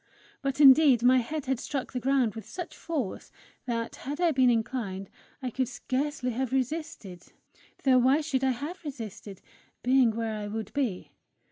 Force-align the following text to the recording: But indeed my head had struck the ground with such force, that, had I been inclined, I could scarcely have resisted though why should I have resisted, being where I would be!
But 0.41 0.59
indeed 0.59 1.03
my 1.03 1.19
head 1.19 1.45
had 1.45 1.59
struck 1.59 1.93
the 1.93 1.99
ground 1.99 2.33
with 2.33 2.49
such 2.49 2.75
force, 2.75 3.31
that, 3.67 3.97
had 3.97 4.19
I 4.19 4.31
been 4.31 4.49
inclined, 4.49 5.11
I 5.43 5.51
could 5.51 5.67
scarcely 5.67 6.31
have 6.31 6.51
resisted 6.51 7.27
though 7.83 7.99
why 7.99 8.21
should 8.21 8.43
I 8.43 8.49
have 8.49 8.83
resisted, 8.83 9.43
being 9.83 10.09
where 10.09 10.33
I 10.33 10.47
would 10.47 10.73
be! 10.73 11.11